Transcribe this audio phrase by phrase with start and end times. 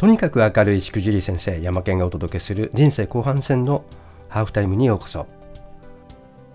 [0.00, 3.84] とにかく明るいしくじり先生山健がお届けする人生後半戦の
[4.30, 5.26] ハーフタイムにようこそ。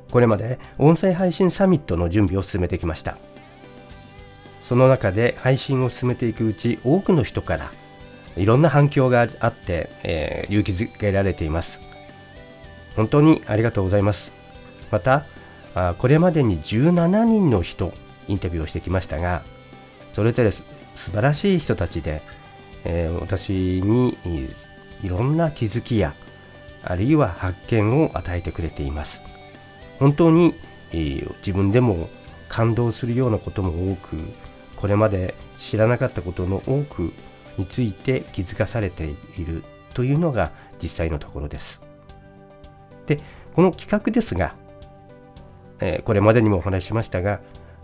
[0.09, 3.17] これまで音声配信サミットの準備を進めてきました。
[4.61, 7.71] その中で配信を進めていくうち多くの人から
[8.35, 11.81] いろんな反響があって、えー、勇気づけられています。
[12.95, 14.31] 本当にありがとうございます。
[14.89, 15.27] また
[15.99, 17.93] これまでに17人の人
[18.27, 19.43] インタビューをしてきましたが
[20.13, 20.65] それぞれ素
[20.95, 22.23] 晴らしい人たちで、
[22.85, 24.17] えー、私に
[25.03, 26.15] いろんな気づきや
[26.83, 29.21] あるいは発見を与えてくれています。
[29.99, 30.55] 本当に、
[30.91, 32.09] えー、自分でも
[32.47, 34.17] 感動するようなことも多く
[34.75, 37.11] これまで知らなかったことの多く
[37.57, 39.05] について気づかされて
[39.37, 41.81] いるというのが実際のところです。
[43.07, 43.19] で
[43.53, 44.55] この企画ですが、
[45.79, 47.39] えー、これまでにもお話ししましたが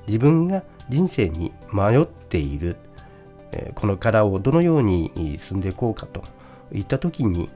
[0.08, 2.76] 自分が人生に迷っている、
[3.76, 6.24] この殻をどのように進んでいこうかと
[6.72, 7.50] いった時に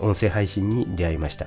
[0.00, 1.46] 音声配信に出会いました。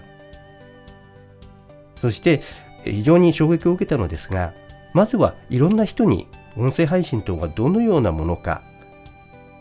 [1.95, 2.41] そして
[2.83, 4.53] 非常に衝撃を受けたのですが
[4.93, 8.61] まずはいろんな人に音声配信とはどのようなものか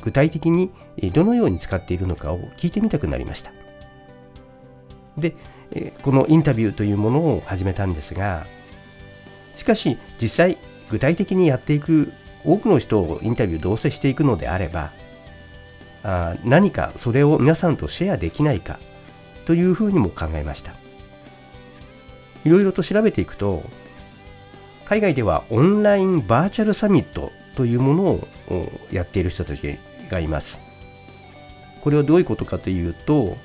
[0.02, 0.70] 具体的に
[1.12, 3.52] どのように使っているのかを聞いてみたくなりました。
[5.18, 5.34] で
[6.02, 8.46] このインタビューというものを始めたんですが
[9.56, 10.58] しかし実際
[10.90, 12.12] 具体的にやっていく
[12.46, 14.92] 多くの人をインタビューどうせしていくのであれば
[16.02, 18.78] あ何かそれを皆さんとシェアできないか
[19.44, 20.72] というふうにも考えました。
[22.44, 23.64] いろいろと調べていくと
[24.84, 28.28] 海外ではオンラインバーチャルサミットというものを
[28.92, 30.60] やっている人たちがいます。
[31.80, 33.36] これはどういうことかというと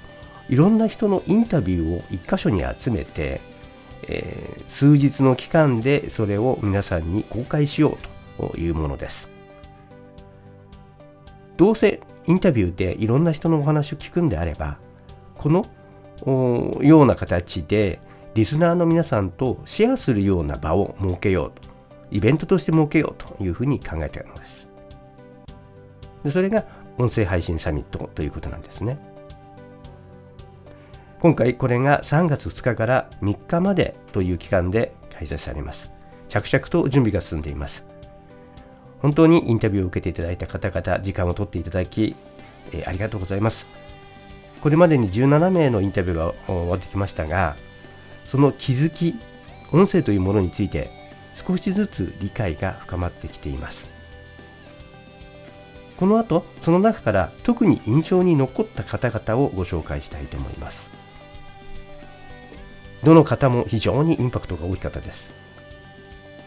[0.50, 3.42] いろんな人のインタビューを一箇所に集めて、
[4.04, 8.11] えー、数日の期間でそれを皆さんに公開しようと。
[8.58, 9.30] いうものです。
[11.58, 14.78] どうせインタビューでいろんな人のお話を聞くんであれば
[15.36, 15.66] この
[16.82, 18.00] ような形で
[18.34, 21.70] リスナーの皆さんとシェアするような場を設けようと
[22.12, 24.70] イベントとして設けようというふうに考えたのです。
[26.24, 26.66] でそれが
[26.98, 28.98] 音声配信サミットということなんですね。
[31.20, 35.94] 今回これが3月2日から3日までという期間で開催されます。
[36.30, 37.91] 着々と準備が進んでいます。
[39.02, 42.16] 本当にインタビューを受けていただいた方々、時間を取っていただき、
[42.72, 43.68] えー、ありがとうございます。
[44.62, 47.56] これまでに17名のインタビューが終わってきましたが、
[48.24, 49.16] その気づき、
[49.72, 50.92] 音声というものについて
[51.34, 53.90] 少しずつ理解が深まってきています。
[55.98, 60.92] この後、その中から特に印象に残った方々をご紹介したいと思います。
[63.04, 65.34] どの方も非常にインパクトが大きかったです。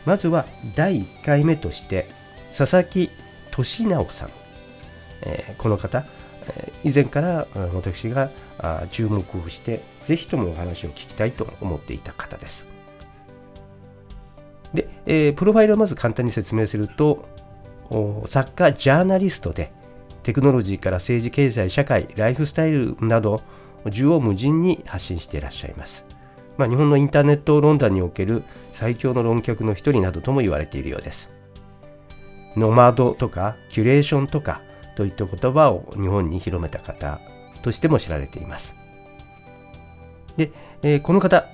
[0.04, 2.08] まずは第1回目として
[2.56, 3.10] 佐々木
[3.50, 4.30] 俊直さん、
[5.22, 6.04] えー、この方、
[6.46, 8.30] えー、以前から私が
[8.90, 12.66] 注目をしてぜひともお話を聞きたいと思っていた方です。
[14.72, 17.28] で、えー、プロファイルをまず簡単に説明すると
[18.26, 19.72] 作家ジャーナリストで
[20.22, 23.40] テクノロジーから政治経済社会ライフスタイルなど
[23.84, 26.06] 縦横無尽に発信していらっしゃいます、
[26.56, 28.42] まあ、日本のインターネット論壇における
[28.72, 31.30] 最強の論客の一人などとも言われているようです。
[32.56, 34.60] ノマドとかキュレーションとか
[34.96, 37.20] といった言葉を日本に広めた方
[37.62, 38.76] としても知られています。
[40.36, 41.48] で、えー、この方、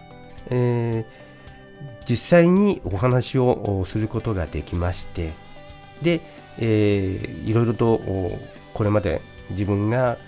[0.51, 5.33] えー、実際にお話をすることができまして、
[6.03, 6.21] で、
[6.59, 8.01] えー、いろいろと
[8.75, 10.19] これまで自分が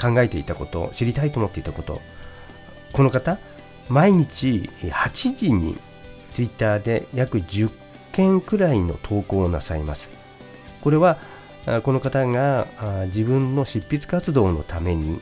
[0.00, 2.00] 考えていたこと、知りたいと思っていたこと、
[2.92, 3.38] この方、
[3.88, 5.78] 毎日8時に
[6.30, 7.70] ツイッターで約10
[8.18, 10.10] 件くらいの投稿をなさいます。
[10.80, 11.18] これは
[11.84, 12.66] この方が
[13.06, 15.20] 自分の執筆活動のために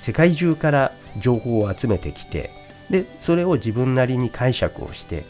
[0.00, 2.50] 世界中から情報を集めてきて
[2.90, 5.24] でそれを自分なりに解釈をして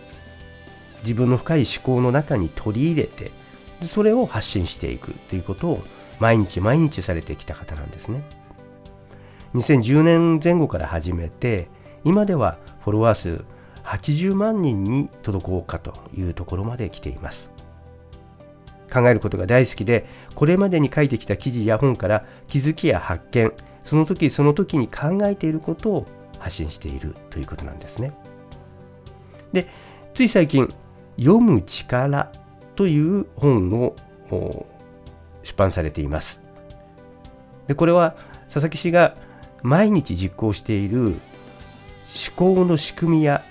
[1.03, 3.33] 自分の深い思考の中に取り入れて
[3.83, 5.83] それを発信していくということを
[6.21, 8.23] 毎日毎日されてきた方なんですね。
[9.57, 11.69] 2010年前後から始めて
[12.05, 13.45] 今ではフォロワー数
[13.85, 17.51] 80万人に届こうかというところまで来ています。
[18.93, 23.53] 考えることが大好きで、これまでに書いてきた記事や本から気づきや発見、
[23.83, 26.07] その時その時に考えていることを
[26.39, 28.13] 発信しているということなんですね。
[29.53, 29.67] で、
[30.15, 30.69] つい最近、
[31.19, 32.31] 読む力
[32.77, 33.97] という本を
[35.43, 36.43] 出版されています。
[37.67, 39.17] でこれは佐々木氏が
[39.63, 41.15] 毎日実行している思
[42.37, 43.43] 考の仕組みや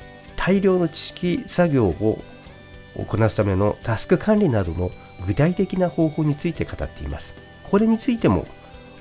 [0.43, 2.19] 大量の知識作業を
[3.05, 4.89] こなすためのタスク管理などの
[5.27, 7.35] 具体的な方法について語っています。
[7.69, 8.47] これについても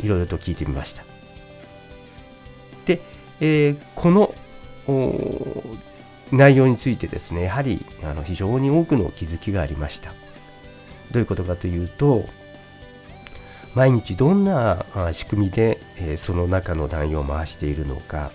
[0.02, 1.04] いろいろと聞いてみました
[2.84, 3.00] で、
[3.40, 4.34] えー、この
[6.30, 10.10] 内容についてですねやはりあの非常に多くの気づきがありました
[11.10, 12.24] どういうことかというと
[13.74, 18.30] 毎日どんな仕組みで、えー、その中の内容を回しているのか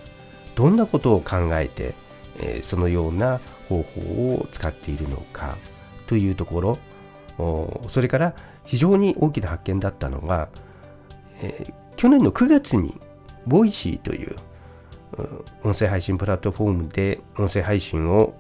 [0.56, 1.94] どんなことを考えて、
[2.40, 3.40] え、そのような
[3.70, 4.02] 方法
[4.36, 5.58] を使っているのか
[6.08, 6.78] というところ。
[7.88, 10.50] それから非常に大きな発見だったのが、
[11.42, 13.00] え、去年の9月に
[13.46, 14.36] ボイシーという
[15.64, 18.34] 音声配信プラットフォームで音声配信を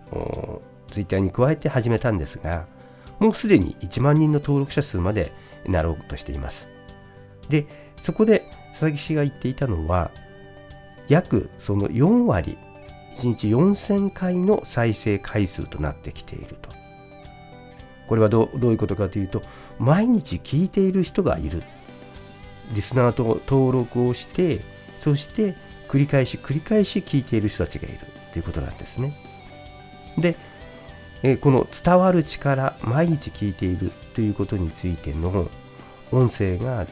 [0.92, 2.66] ツイッターに加えて始めたんですが
[3.20, 5.32] もうすでに1万人の登録者数まで
[5.66, 6.68] なろうとしています。
[7.50, 7.66] で
[8.02, 10.12] そこで佐々木氏が言っていたのは
[11.08, 12.58] 約その4割
[13.16, 16.70] 1日4000回の再生回数となってきていると。
[18.08, 19.42] これはどういうことかというと
[19.80, 21.64] 毎日聞いている人がいる。
[22.74, 24.62] リスナーと登録をして
[25.00, 25.56] そして
[25.88, 28.00] 繰り返し繰り返し聞いている人たちがいる。
[28.34, 29.18] ということなんですね。
[30.18, 30.36] で
[31.24, 35.50] えこの伝わる力毎日聞いているということについての
[36.12, 36.86] 音声が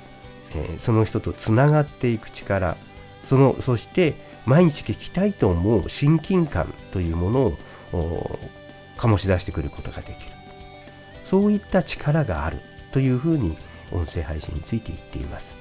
[0.55, 2.77] えその人とつながっていく力
[3.23, 7.39] そのそして毎日聞きたいと思う親近感というもの
[7.97, 8.39] を
[8.97, 10.31] 醸し出してくることができる。
[11.25, 12.59] そういった力がある
[12.91, 13.57] というふうに
[13.91, 15.55] 音声配信について言っています。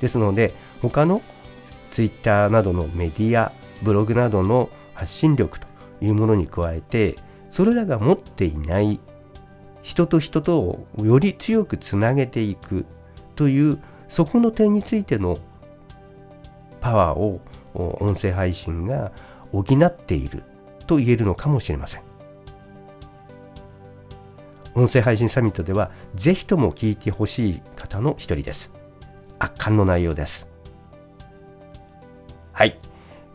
[0.00, 1.22] ですので他の
[1.90, 5.66] Twitter などのメディアブログなどの発信力と
[6.00, 7.16] いうものに加えて
[7.50, 9.00] それらが持っていない
[9.82, 12.84] 人と人とをより強くつなげていく
[13.36, 13.78] という
[14.08, 15.38] そこの点についての
[16.80, 17.40] パワーを
[17.82, 19.12] 音声配信が
[19.52, 20.42] 補っている
[20.86, 22.02] と言えるのかもしれません。
[24.74, 28.72] 音声配信サミットではぜひとも聞いてほしい方の一人です。
[29.38, 30.50] 圧巻の内容です。
[32.52, 32.78] はい。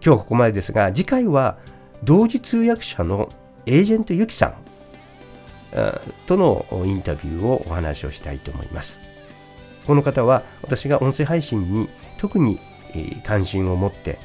[0.05, 1.57] 今日はここまでですが、次回は
[2.03, 3.29] 同時通訳者の
[3.65, 4.55] エージェントユキさん
[6.25, 8.99] とのインタビューをお話をしたいと思います。
[9.87, 12.59] この方は私が音声配信に特に
[13.23, 14.19] 関心を持って、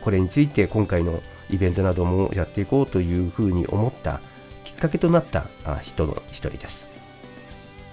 [0.00, 4.20] これについて今回のイベントなどもやっていこうというふうに思った
[4.64, 5.46] きっかけとなった
[5.82, 6.88] 人の一人です。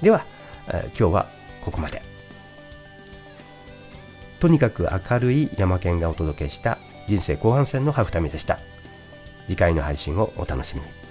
[0.02, 0.26] では、
[0.68, 1.28] 今日は
[1.62, 2.02] ここまで。
[4.40, 6.78] とにかく明るい山県がお届けした
[7.08, 8.60] 人生後半戦のハーフタイムでした。
[9.48, 11.07] 次回の配信をお楽しみに。